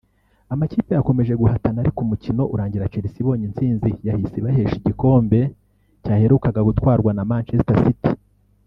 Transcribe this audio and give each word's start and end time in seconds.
Amakipe 0.53 0.91
yakomeje 0.93 1.33
guhatana 1.41 1.77
ariko 1.83 1.99
umukino 2.01 2.43
urangira 2.53 2.89
Chelsea 2.91 3.19
ibonye 3.21 3.43
intsinzi 3.47 3.89
yahise 4.07 4.35
ibahesha 4.37 4.75
igikombe 4.81 5.39
cyaherukaga 6.03 6.61
gutwarwa 6.67 7.11
na 7.17 7.27
Manchester 7.31 7.77
City 7.85 8.11